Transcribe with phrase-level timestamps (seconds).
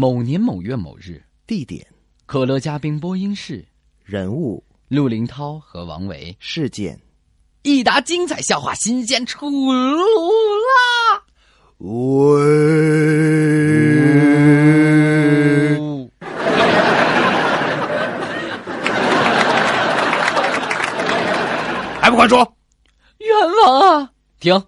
[0.00, 1.84] 某年某月某日，地点、
[2.24, 3.66] 可乐嘉宾播音室，
[4.04, 6.36] 人物、陆林涛和王维。
[6.38, 6.96] 事件。
[7.62, 11.24] 一沓精彩笑话新鲜出炉啦！
[11.78, 12.38] 喂，
[22.00, 22.56] 还不快说！
[23.18, 24.12] 冤枉啊！
[24.38, 24.62] 停！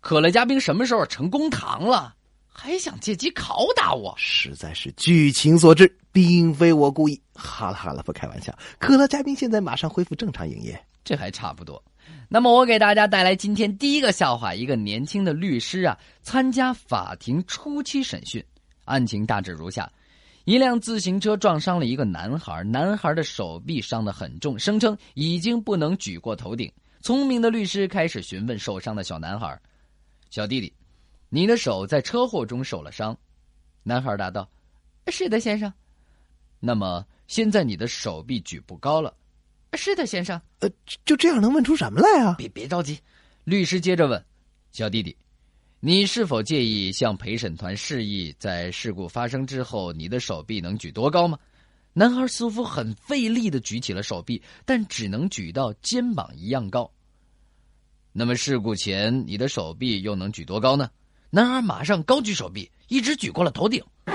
[0.00, 2.14] 可乐嘉宾什么时候成公堂了？
[2.56, 4.14] 还想借机拷打我？
[4.16, 7.20] 实在是剧情所致，并非我故意。
[7.34, 8.56] 哈了哈了，不开玩笑。
[8.78, 11.82] 可乐嘉宾现在马上恢复正常营业，这还差不多。
[12.28, 18.42] 那么我给大家带来今天第一个笑话：一个年轻的律师啊，参加法庭初期审讯，
[18.84, 19.90] 案情大致如下：
[20.44, 26.72] 一辆自行车撞伤了一个男孩，男孩的手臂伤得很重，声称已经不能举过头顶。
[27.02, 29.60] 聪明的律师开始询问受伤的小男孩
[30.30, 30.72] ：“小弟弟，
[31.34, 33.18] 你的手在车祸中受了伤？”
[33.82, 34.48] 男孩答道
[35.10, 35.72] ：“是的，先生。”
[36.60, 39.12] 那么现在你的手臂举不高了？
[39.72, 40.40] 是的，先生。
[40.60, 40.70] 呃，
[41.04, 42.36] 就这样能问出什么来啊？
[42.38, 43.00] 别别着急，
[43.42, 44.24] 律师接着问
[44.70, 45.16] ：“小弟弟，
[45.80, 51.36] 你是否介意向陪审团示意，在事故发生之后，你的手臂能举多高吗？”
[51.94, 56.88] 男孩似乎很费力的举起了手臂，但只能举到肩膀一样高。
[58.12, 60.88] 那么事故前，你的手臂又能举多高呢？
[61.34, 63.82] 男孩马上高举手臂，一直举过了头顶。
[64.04, 64.14] 啊！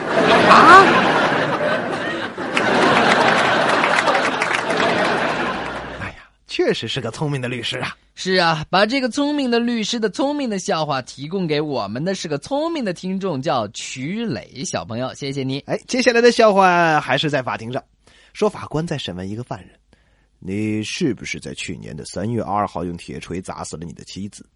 [5.99, 7.93] 哎呀确实是个聪明的律师啊！
[8.15, 15.59] 是啊，把这个聪明的律师的聪明的笑话提供给我们的是个聪明的听众，叫曲磊小朋友，谢谢你。
[15.67, 17.83] 哎，接下来的笑话还是在法庭上，
[18.31, 19.71] 说法官在审问一个犯人，
[20.39, 24.47] 你是不是在去年的三月二号用铁锤砸死了你的妻子？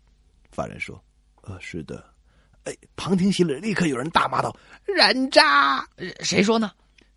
[0.50, 0.98] 犯人说
[1.44, 2.02] ：“呃，是的。”
[2.66, 5.88] 哎，旁听席里立刻有人大骂道：“人渣！”
[6.22, 6.72] 谁说呢？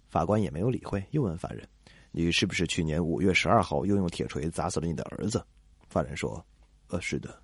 [0.08, 1.66] 法官也没有理会，又问犯人。
[2.10, 5.44] 你是不是去年五月十二号又用铁锤砸死了你的儿子？
[5.88, 6.44] 犯人说
[6.88, 7.38] ：“呃，是的。”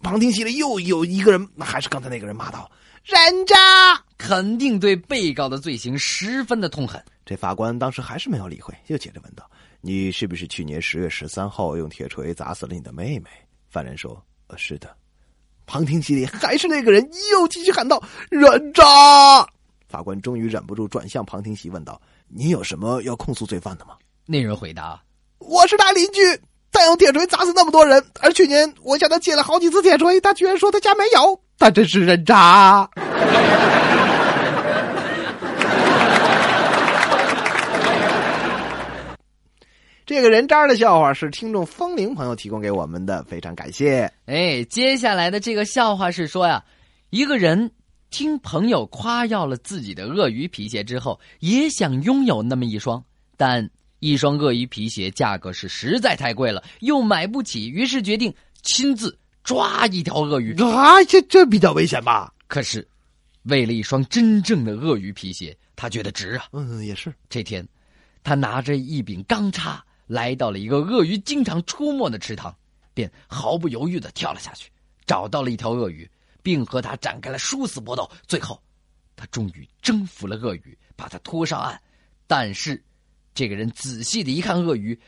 [0.00, 2.70] 旁听席里又有一个人，还是刚才那个人骂道
[3.04, 3.56] ：“人渣！”
[4.18, 7.02] 肯定对被告的罪行十分的痛恨。
[7.24, 13.28] 这法官当时还是没有理会，又接着问道：“你是不是去年十月十三号用铁锤砸死了你的妹妹？”
[13.68, 14.96] 犯人说：“呃，是的。”
[15.66, 18.82] 旁听席里还是那个人，又继续喊道：“人渣！”
[19.88, 23.94] 法官终于忍不住转向旁听席问道：“你有什么要控诉罪犯的吗？”
[24.26, 25.00] 那人回答
[25.38, 26.20] ：“我是他邻居，
[26.70, 32.88] 他用铁锤砸死那么多人，而去年我向他借了好几次铁锤，他居然说他家没有，他真是人渣。
[40.04, 44.12] ”这个人渣的笑话是听众风铃朋友提供给我们的，非常感谢。
[44.26, 46.64] 哎，接下来的这个笑话是说呀，
[47.10, 47.70] 一个人
[48.10, 53.02] 听朋友夸耀了自己的鳄鱼皮鞋之后，也想拥有那么一双，
[53.36, 53.68] 但。
[54.04, 60.60] 一双鳄鱼皮鞋价格是实在太贵了，又买不起，于是决定亲自抓一条鳄鱼。
[60.60, 62.34] 啊，这这比较危险吧？
[62.48, 62.84] 可是，
[63.44, 66.46] 为了一双真正的鳄鱼皮鞋，他觉得值啊。
[66.50, 67.14] 嗯，也是。
[67.28, 67.64] 这天，
[68.24, 69.80] 他拿着一柄钢叉
[70.12, 72.54] 来到了一个鳄鱼经常出没的池塘，
[72.92, 74.70] 便毫不犹豫的跳了下去，
[75.06, 76.08] 找到了一条鳄鱼，
[76.42, 78.10] 并和它展开了殊死搏斗。
[78.26, 78.60] 最后，
[79.16, 81.80] 他终于征服了鳄鱼，把它拖上岸。
[82.26, 82.82] 但是。
[83.34, 85.00] 这个人仔细的一看鳄鱼，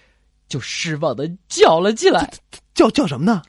[0.48, 2.32] 就失望的叫了起来
[2.72, 3.42] ：“叫叫什么呢？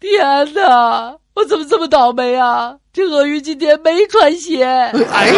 [0.00, 1.16] 天哪！
[1.34, 2.76] 我怎么这么倒霉啊？
[2.92, 5.30] 这鳄鱼今天没穿鞋！”哎，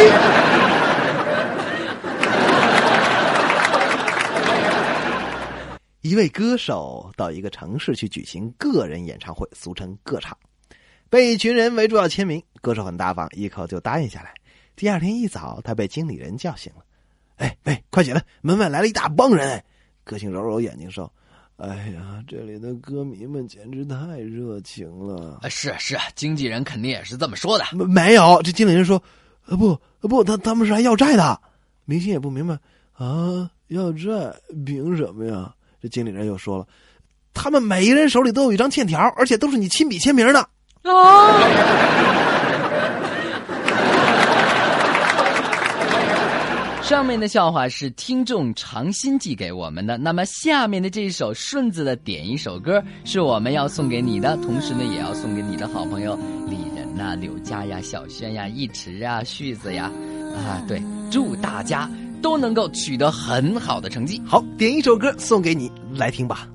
[6.02, 10.36] 一位歌手到一个城市去举行个人演唱会，俗称个唱，
[11.08, 12.42] 被一群人围住要签名。
[12.60, 14.34] 歌手很大方，一口就答应下来。
[14.74, 16.84] 第二天一早，他被经理人叫醒了。
[17.36, 18.20] 哎喂，快起来！
[18.40, 19.62] 门外来了一大帮人。
[20.02, 21.10] 歌星揉揉眼睛说
[21.56, 27.64] ：“哎呀，这里的歌迷们简直太热情了。”是是，经纪人肯定也是这么说的。
[27.86, 29.00] 没有，这经理人说
[29.46, 31.40] ：“呃不不，他他们是来要债的。”
[31.86, 32.58] 明星也不明白
[32.92, 34.34] 啊，要债
[34.66, 35.54] 凭什么呀？
[35.82, 36.66] 这经理人又说了
[37.34, 40.48] ：“他们每一人手里都有一张欠条，而且都是你亲笔签名的。”
[40.84, 41.32] 哦！
[46.82, 56.18] 上面的笑话是听众长心寄给我们的，那么下面的这一首顺子的点一首歌是我们要送给你的，同时呢也要送给你的好朋友
[56.48, 59.90] 李仁呐、柳佳呀、小轩呀、一池啊、旭子呀，
[60.36, 61.90] 啊，对，祝大家
[62.22, 64.22] 都能够取得很好的成绩。
[64.24, 66.48] 好，点一首歌送给你，来听吧。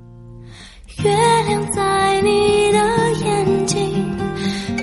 [1.04, 1.12] 月
[1.48, 4.18] 亮在你的眼睛，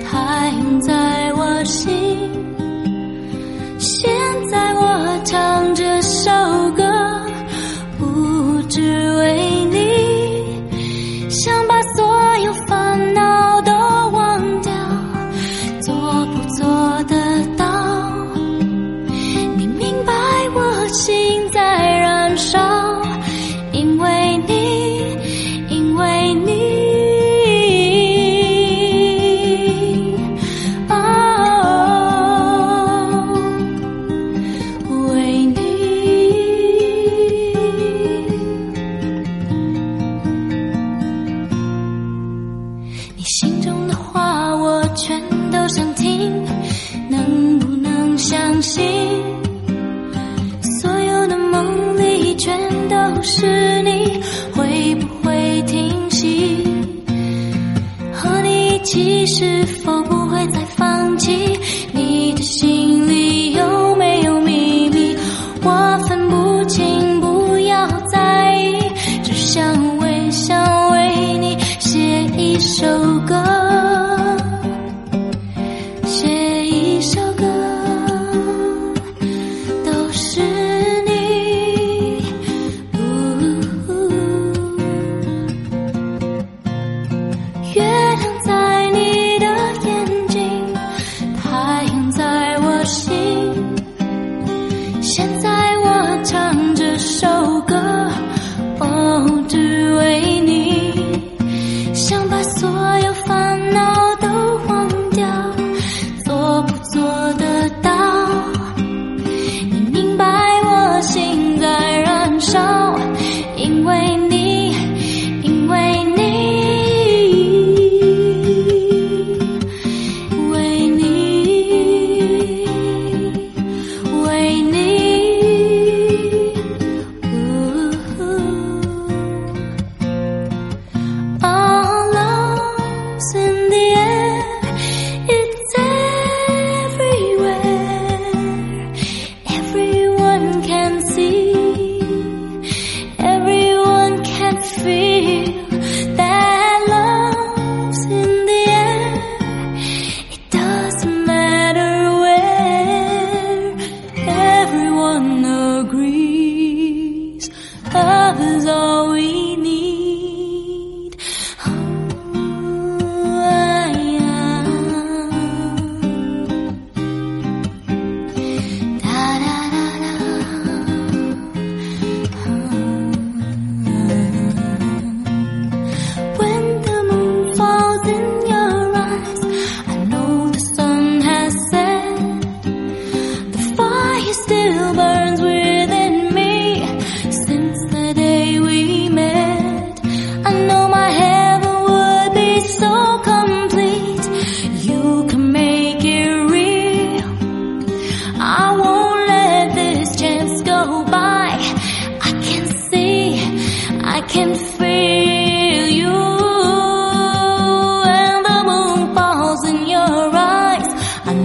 [0.05, 2.04] 太阳在我心。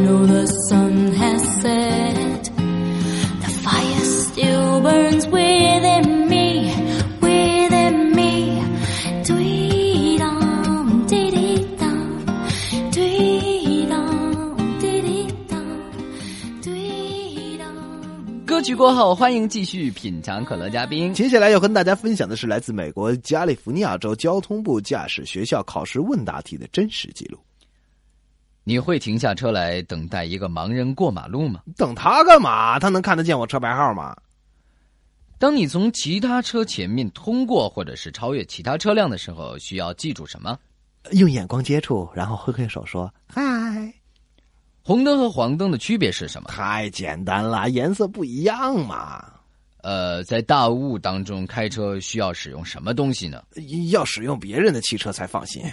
[0.00, 2.45] I know the sun has set.
[3.42, 6.73] The fire still burns within me,
[7.21, 8.64] within me.
[9.23, 12.25] Dee-dum, dee-dee-dum,
[12.90, 15.69] dee-dum, dee-dee-dum,
[16.62, 18.47] dee-dum.
[18.47, 21.12] 歌曲过后，欢迎继续品尝可乐嘉宾。
[21.12, 27.38] 接下来要跟大家分享的是来自美国加利福尼亚州交通部驾驶学校考试问答题的真实记录。
[28.64, 31.61] 你会停下车来等待一个盲人过马路吗？
[31.76, 32.79] 等他干嘛？
[32.79, 34.17] 他能看得见我车牌号吗？
[35.38, 40.59] 当你从其他车前面通过或者是超越其他车辆的时候，需要记住什么？
[41.12, 43.40] 用眼光接触，然后挥挥手说“嗨
[44.83, 46.50] 红灯和黄灯的区别是什”，么？
[46.50, 49.33] 太简单了，颜色不一样嘛。
[49.83, 53.43] 呃，在大雾当中开车需要使用什么东西呢？
[53.90, 55.64] 要使用别人的汽车才放心。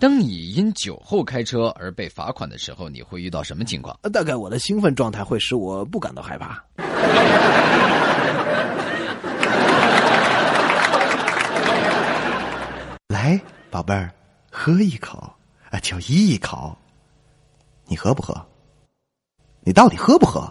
[0.00, 3.98] 当你因酒后开车而被罚款的时候，你会遇到什么情况？
[4.12, 6.62] 大概我的兴奋状态会使我不感到害怕。
[13.08, 13.40] 来，
[13.72, 14.08] 宝贝儿，
[14.52, 15.18] 喝一口
[15.70, 16.78] 啊，就一口。
[17.86, 18.32] 你喝不喝？
[19.62, 20.48] 你到底喝不喝？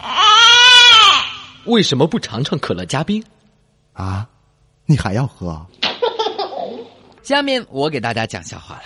[1.66, 3.22] 为什么不尝尝可乐加冰？
[3.92, 4.26] 啊，
[4.86, 5.66] 你还要喝？
[7.26, 8.82] 下面我给大家讲笑话了。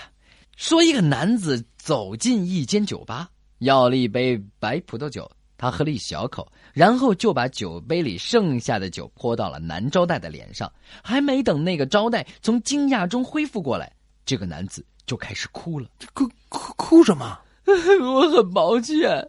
[0.57, 3.29] 说一个男子走进一间酒吧，
[3.59, 10.73] 要了一杯白葡萄酒，他喝了一小口，然后就把酒杯里剩下的酒泼到了男招待的脸上。
[11.05, 13.93] 还没等那个招待从惊讶中恢复过来，
[14.25, 15.87] 这个男子就开始哭了。
[16.15, 17.39] 哭哭哭什么？
[18.03, 19.29] 我很抱歉，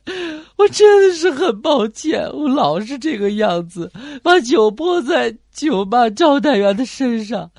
[0.57, 3.91] 我真的是很抱歉，我老是这个样子，
[4.23, 7.51] 把酒泼在酒吧招待员的身上，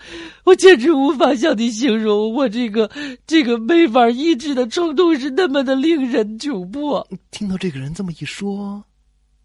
[0.44, 2.90] 我简直无法向你形容，我这个
[3.26, 7.06] 这个没法抑制的冲动是那么的令人窘迫。
[7.30, 8.82] 听到这个人这么一说，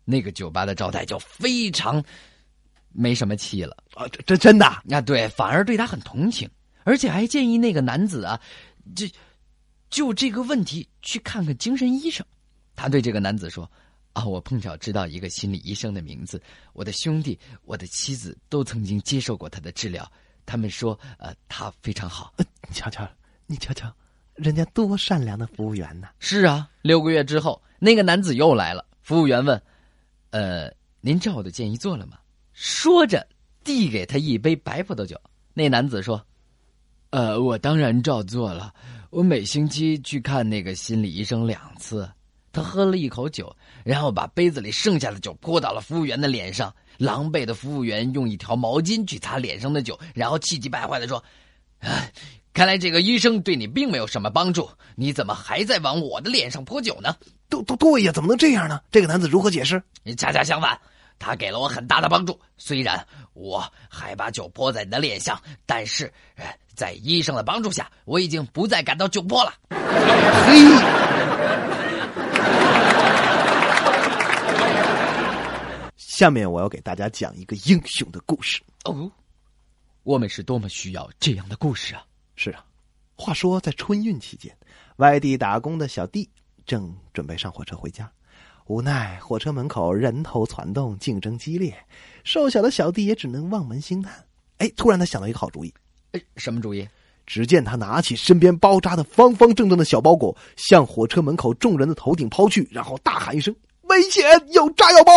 [0.05, 2.03] 那个酒吧的招待就非常
[2.93, 4.65] 没什么气了啊，这这真的？
[4.65, 6.49] 啊，对，反而对他很同情，
[6.83, 8.39] 而且还建议那个男子啊，
[8.95, 9.07] 这。
[9.89, 12.25] 就这个问题去看看精神医生，
[12.75, 13.69] 他对这个男子说
[14.13, 16.41] ：“啊，我碰巧知道一个心理医生的名字，
[16.73, 20.09] 我的兄弟、我的妻子都曾经接受过他的治疗，
[20.45, 22.33] 他们说，呃，他非常好。
[22.37, 23.07] 呃，你瞧瞧，
[23.45, 23.93] 你瞧瞧，
[24.35, 26.09] 人家多善良的服务员呢。
[26.19, 29.61] 是啊，六个月之后，那个男子又来了，服务员问
[30.31, 32.17] ：“呃，您照我的建议做了吗？”
[32.51, 33.25] 说着，
[33.63, 35.19] 递给他一杯白葡萄酒。
[35.53, 36.25] 那男子说
[37.11, 38.73] ：“呃，我当然照做了。”
[39.09, 42.09] 我每星期去看那个心理医生两次。
[42.51, 46.73] 他喝了一口酒，然后把杯子里剩下的酒泼到了服务员的脸上。
[46.97, 51.23] 狼狈的服务员用一条毛巾去擦脸上的酒，然后气急败坏的说
[51.79, 52.09] ：“啊，
[52.53, 54.67] 看来这个医生对你并没有什么帮助。
[54.95, 57.15] 你怎么还在往我的脸上泼酒呢
[57.47, 59.81] ？”“都都对呀，怎么能这样呢？”这个男子如何解释
[60.17, 60.79] ？“恰恰相反，
[61.19, 62.39] 他给了我很大的帮助。
[62.57, 66.11] 虽然我还把酒泼在你的脸上，但是……”
[66.77, 69.51] 在医生的帮助下，我已经不再感到窘迫了。
[69.71, 70.61] 嘿，
[75.97, 78.61] 下面我要给大家讲一个英雄的故事。
[78.83, 79.11] 哦，
[80.03, 82.05] 我们是多么需要这样的故事啊！
[82.35, 82.63] 是啊，
[83.15, 84.55] 话说在春运期间，
[84.97, 86.29] 外地打工的小弟
[86.67, 88.07] 正准备上火车回家，
[88.67, 91.73] 无奈火车门口人头攒动，竞争激烈，
[92.25, 94.13] 瘦小的小弟也只能望门兴叹。
[94.57, 95.73] 哎，突然他想到一个好主意。
[96.11, 96.85] 哎，什么主意？
[97.25, 103.55] 只见他拿起身边包扎的方方正正的小包裹，向火车门口众人的头顶抛去，然后大喊一声
[103.87, 104.23] ：“危险！
[104.53, 105.11] 有炸药包！”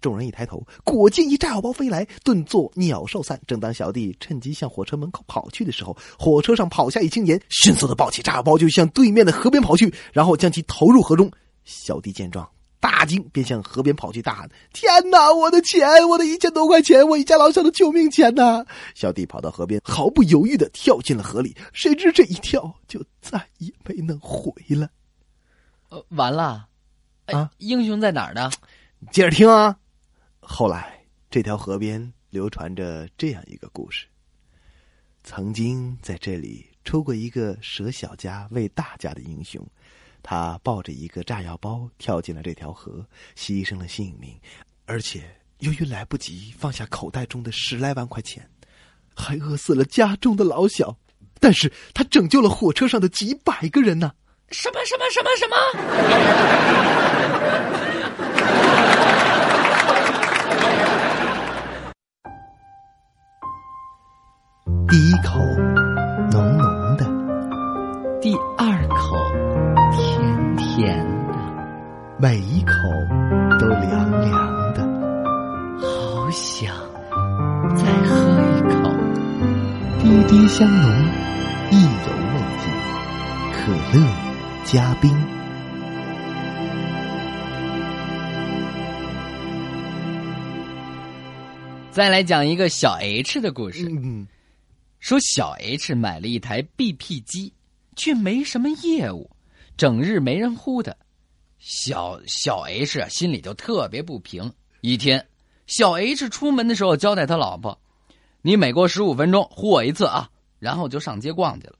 [0.00, 3.38] 众人一抬头，果见一炸药包飞来，顿作鸟兽散。
[3.46, 11.30] 正当小弟趁机向火车门口跑去的时候，火车上跑下一青年，迅速的抱起炸药包就向对面的河边跑去，然后将其投入河中。
[11.70, 12.50] 小弟见状。
[12.80, 15.30] 大惊，便向河边跑去，大喊：“天哪！
[15.30, 18.64] 我的钱，我的一千多块钱，我一家老小的救命钱呐！”
[18.96, 21.54] 小弟跑到河边，毫不犹豫的跳进了河里。
[21.74, 24.88] 谁知这一跳，就再也没能回来。
[25.90, 26.66] 呃，完了，
[27.26, 27.50] 啊！
[27.58, 28.50] 英雄在哪儿呢？
[29.12, 29.78] 接着听啊。
[30.40, 34.06] 后来，这条河边流传着这样一个故事：
[35.22, 39.62] 曾经在这里出过一个舍小家为大家的英雄。
[40.22, 44.34] 他抱着一个炸药包跳进了这条河，牺牲了性命，
[44.86, 45.22] 而且
[45.58, 48.48] 由于来不及放下口袋中的十来万块钱，
[49.14, 50.96] 还饿死了家中的老小。
[51.42, 54.12] 但是他拯救了火车上的几百个人呢！
[54.50, 55.56] 什么什么什么什么？
[64.86, 65.38] 第一口
[66.30, 67.06] 浓浓的，
[68.20, 69.16] 第二口。
[70.80, 70.96] 甜
[71.26, 71.34] 的，
[72.18, 72.72] 每一口
[73.58, 74.80] 都凉凉的，
[75.78, 76.74] 好想
[77.76, 78.90] 再喝一口。
[80.00, 80.90] 滴滴香浓，
[81.70, 82.64] 意犹未尽，
[83.52, 83.58] 可
[83.92, 84.00] 乐
[84.64, 85.14] 加冰。
[91.90, 93.86] 再来讲一个小 H 的故事。
[93.86, 94.26] 嗯，
[94.98, 97.52] 说小 H 买了一台 BP 机，
[97.96, 99.30] 却没什么业务。
[99.80, 100.94] 整日没人呼他，
[101.58, 104.52] 小小 H 啊心里就特别不平。
[104.82, 105.26] 一天，
[105.66, 107.80] 小 H 出门的时候交代他老婆
[108.44, 110.28] ：“你每过十五分钟呼我一次啊。”
[110.60, 111.76] 然后就上街逛去了。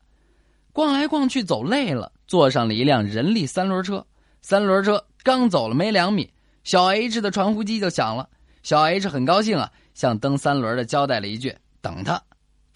[0.73, 4.07] 逛来逛去走累了，坐上了一辆人力三轮车。
[4.40, 6.33] 三轮车刚走了没两米，
[6.64, 8.30] 小 H 的传呼机就响了。
[8.62, 12.23] 小 H 很高兴啊，向蹬三轮的交代了一句：“等他。”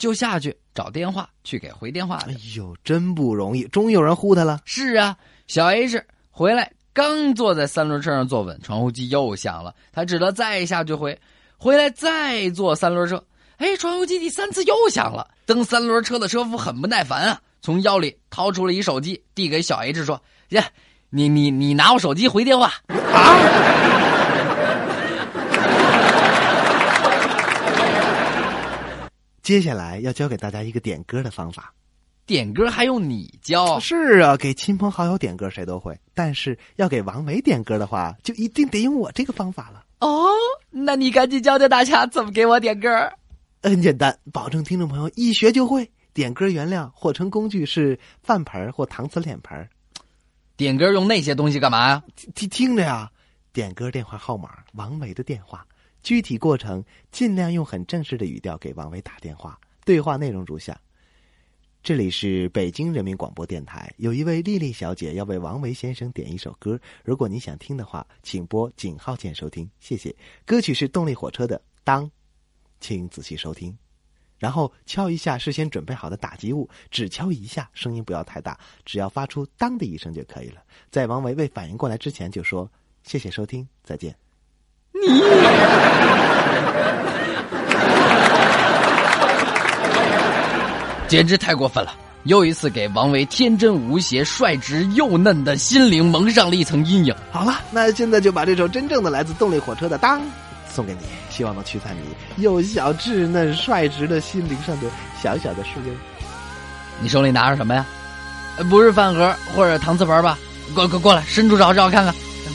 [0.04, 2.18] 就下去找电话去给回电话。
[2.26, 4.60] 哎呦，真不容易，终于有人呼他了。
[4.66, 11.18] 是啊，小 H 回来刚坐在三轮车上坐稳，传呼机又响了，他只得再下去回，
[11.56, 13.24] 回来再坐三轮车。
[13.56, 20.66] 哎，传呼机第三次又响了，蹬三轮车的车夫很不耐烦啊，从腰里掏出了一手机，递给小 H 说：“呀，
[21.08, 22.74] 你你你拿我手机回电话。”
[29.44, 31.74] 接下来要教给大家一个点歌的方法。
[32.24, 33.78] 点歌还用你教？
[33.78, 39.84] 是啊，给亲朋好友点歌谁都会，但是要给王维点歌的话，就一定得用我这个方法了。
[40.00, 40.30] 哦，
[40.70, 42.88] 那你赶紧教教大家怎么给我点歌。
[43.62, 45.88] 很简单，保证听众朋友一学就会。
[46.14, 49.68] 点歌原料或成工具是饭盆或搪瓷脸盆。
[50.56, 52.02] 点歌用那些东西干嘛呀？
[52.34, 53.10] 听听着呀，
[53.52, 55.66] 点歌电话号码王维的电话。
[56.04, 59.58] 具体过程尽量用很正式的语调给王维打电话。
[59.86, 60.78] 对话内容如下：
[61.82, 66.78] 这里是北京人民广播电台，有一位丽丽小姐要为王维先生点一首歌。
[67.02, 70.14] 如果你想听的话，请拨井号键收听，谢谢。
[70.44, 72.04] 歌曲是动力火车的《当》，
[72.80, 73.74] 请仔细收听，
[74.38, 80.62] 然后敲一下事先准备好的打击物，只敲一下，声音不要太大，只要发出“当”的一声就可以了。
[80.90, 82.70] 在王维未反应过来之前，就说
[83.04, 84.23] 谢谢收听，再见。
[91.08, 91.92] 简直太过分了！
[92.24, 97.14] 又一次给王维天真无邪、率直幼嫩的心灵蒙上了一层阴影。
[97.30, 100.20] 好了，那现在就把这首真正的来自动力火车的《当》
[100.72, 104.86] 送给你，希望能驱散你幼小稚嫩、率直的心灵上的
[105.22, 105.94] 小小的树荫。
[107.00, 107.84] 你手里拿着什么呀？
[108.56, 110.38] 呃不是饭盒或者搪瓷盆吧？
[110.74, 112.14] 过过过来，伸出手让我看看。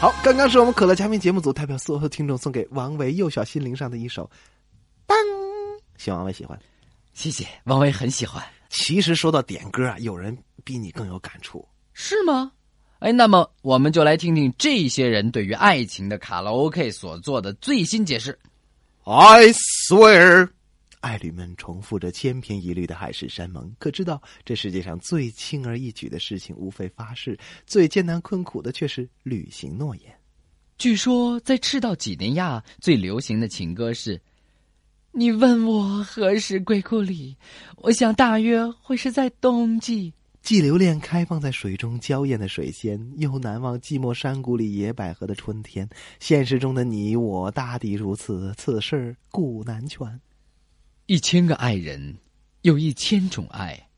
[0.00, 4.24] 好，刚刚是我们可乐嘉宾节目组代表所有听众送给王维幼小心灵上的一首
[5.06, 5.16] 《当》，
[5.96, 6.58] 希望王维喜欢。
[7.14, 11.66] 谢谢，王维很喜欢，其实说到点歌啊，有人比你更有感触。
[11.94, 12.52] 是吗？
[12.98, 18.38] 哎，那么我们就来听听这些人对于爱情的卡拉 OK 所做的最新解释。
[19.04, 19.52] I
[19.88, 20.50] swear，
[21.04, 30.04] 爱侣们重复着千篇一律的海誓山盟，可知道这世界上最轻而易举的事情无非发誓，最艰难困苦的却是履行诺言。
[30.78, 34.18] 据说在赤道几内亚最流行的情歌是
[35.12, 37.36] ：“你问我何时归故里，
[37.76, 40.10] 我想大约会是在冬季。
[40.40, 45.86] 既留恋开放在水中娇艳的水仙，又难忘寂寞山谷里野百合的春天。
[46.18, 50.20] 现实中的你我大抵如此，此事古难全。
[51.06, 52.16] 一千个爱人，
[52.62, 53.88] 有一千种爱，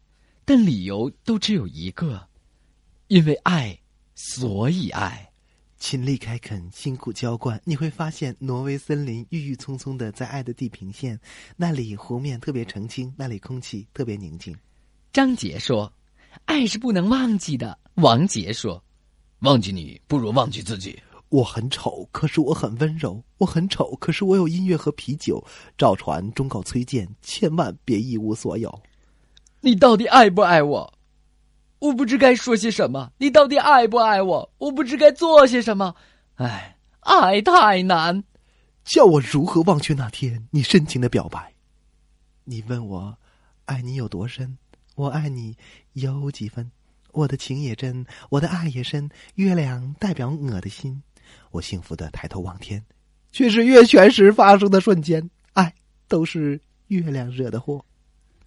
[0.45, 2.27] 但理由都只有一个，
[3.07, 3.79] 因为爱，
[4.17, 5.31] 所以爱。
[5.79, 11.21] 勤力开垦，辛苦浇灌，你会发现挪威森林郁郁葱葱的在爱的地平线，
[11.55, 14.57] 那里湖面特别澄清，那里空气特别宁静。
[15.13, 15.93] 张杰说
[16.47, 18.83] ：“爱是不能忘记的。”王杰说
[19.41, 20.99] ：“忘记你不如忘记自己。
[21.29, 25.45] 我很丑，可是我很温柔；我很丑，可是我有音乐和啤酒。
[25.77, 28.83] 赵传忠告崔健，千万别一无所有。
[29.61, 30.95] 你到底爱不爱我？
[31.81, 33.13] 我不知该说些什么。
[33.19, 34.51] 你到底爱不爱我？
[34.59, 35.95] 我不知该做些什么。
[36.37, 38.23] 唉，爱太难。
[38.85, 41.53] 叫我如何忘却那天你深情的表白？
[42.45, 43.19] 你问我，
[43.65, 44.57] 爱你有多深？
[44.95, 45.57] 我爱你
[45.95, 46.71] 有几分？
[47.11, 49.11] 我的情也真，我的爱也深。
[49.35, 51.03] 月亮代表我的心。
[51.51, 52.85] 我幸福的抬头望天，
[53.33, 55.31] 却是月全食发生的瞬间。
[55.53, 55.73] 爱
[56.09, 57.85] 都是月亮惹的祸。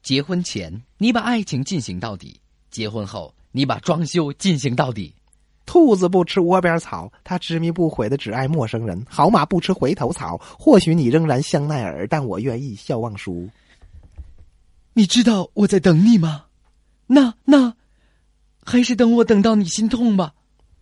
[0.01, 2.39] 结婚前你把爱情进行到底，
[2.71, 5.13] 结婚后你把装修进行到底。
[5.65, 9.05] 兔子不吃窝边草，它执迷不悔的只爱陌生人。
[9.07, 13.47] 好马不吃回头草，或许你仍然香奈儿，但我愿意笑忘书。
[14.93, 16.45] 你知道我在等你吗？
[17.05, 17.75] 那那，
[18.65, 20.33] 还是等我等到你心痛吧。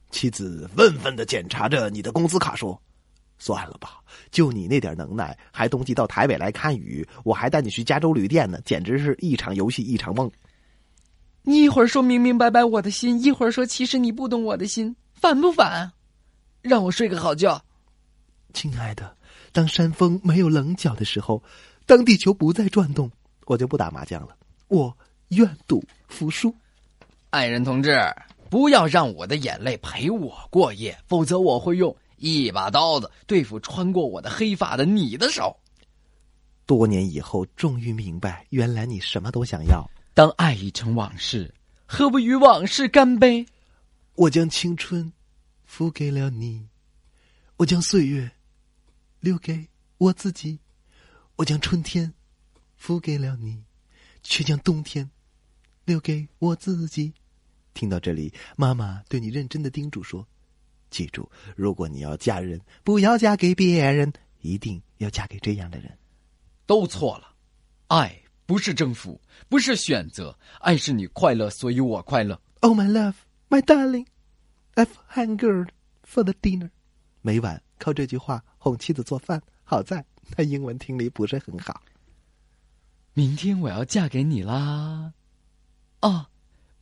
[0.09, 2.81] 妻子愤愤的检查着你的工资卡，说
[3.37, 3.99] ：“算了吧，
[4.31, 10.31] 就你那点能耐，还冬季到台北来看雨，我还带你去加州旅店呢，简直是一场游戏一场梦。”
[11.43, 15.91] 你一会儿说明明白白我的心，一会儿说其实你不懂我的心，烦不烦？
[16.61, 17.63] 让我睡个好觉。
[18.53, 19.15] 亲爱的，
[19.53, 21.41] 当山峰没有棱角的时候，
[21.85, 23.09] 当地球不再转动，
[23.45, 24.35] 我就不打麻将了。
[24.67, 24.97] 我
[25.29, 26.53] 愿赌服输。
[27.29, 27.97] 爱人同志，
[28.49, 35.55] 不要让我的眼泪陪我过夜，否则我会用一把刀子对付穿过我的黑发的你的手。
[36.65, 39.89] 多年以后，终于明白，原来你什么都想要。
[40.13, 41.53] 当爱已成往事，
[41.85, 43.45] 何不与往事干杯？
[44.15, 45.13] 我将青春
[45.63, 46.67] 付给了你，
[47.57, 48.29] 我将岁月
[49.19, 50.59] 留给我自己，
[51.35, 52.11] 我将春天
[52.75, 53.63] 付给了你，
[54.23, 55.09] 却将冬天
[55.85, 57.13] 留给我自己。
[57.77, 60.27] 听到这里，妈妈对你认真的叮嘱说
[60.89, 64.11] ：“记住，如果你要嫁人，不要嫁给别人，
[64.41, 65.95] 一定要嫁给这样的人。”
[66.65, 67.35] 都错了，
[67.89, 68.19] 爱。
[68.47, 72.41] 不是征服，不是选择，爱是你快乐，所以我快乐。
[72.61, 73.15] Oh my love,
[73.49, 74.05] my darling,
[74.75, 75.67] I've hungered
[76.09, 76.69] for the dinner。
[77.21, 81.83] 每晚靠这句话哄妻子做饭，好在他英文听力不是很好。
[83.13, 85.11] 明天我要嫁给你啦！
[85.99, 86.27] 哦，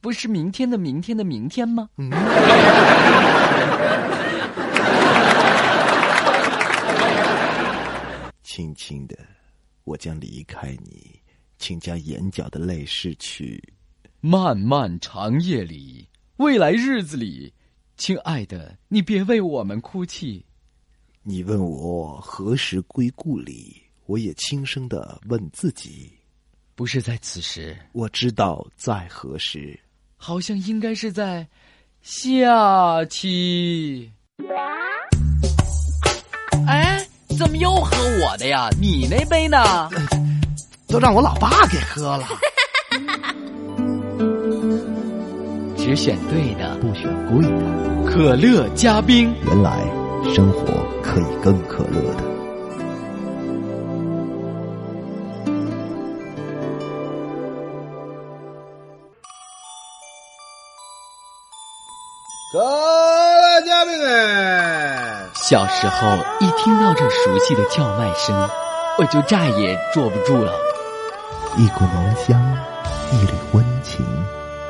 [0.06, 1.90] 不是明天的明天的明天吗？
[1.98, 2.12] 嗯，
[8.44, 9.18] 轻轻的，
[9.84, 11.20] 我将离开你，
[11.58, 13.60] 请将眼角的泪拭去。
[14.22, 17.52] 漫漫长夜里，未来日子里，
[17.98, 20.46] 亲爱的，你别为我们哭泣。
[21.24, 26.14] 你问我何时归故里，我也轻声的问自己。
[26.76, 29.80] 不是在此时，我知道在何时。
[30.16, 31.48] 好像应该是在
[32.02, 34.12] 下期。
[36.68, 37.06] 哎，
[37.38, 38.70] 怎么又喝我的呀？
[38.82, 39.58] 你那杯呢？
[40.88, 42.26] 都让我老爸给喝了。
[45.78, 49.32] 只选对的不选贵的，可乐加冰。
[49.46, 49.82] 原来
[50.34, 50.66] 生活
[51.04, 52.35] 可以更可乐的。
[65.34, 68.50] 小时候一听到这熟悉的叫卖声，
[68.98, 70.54] 我就再也坐不住了。
[71.58, 72.42] 一股浓香，
[73.12, 74.06] 一缕温情。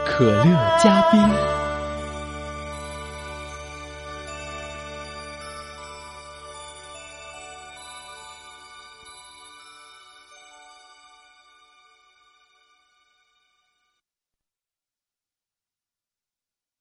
[0.06, 0.45] 可乐
[0.82, 1.64] 加冰。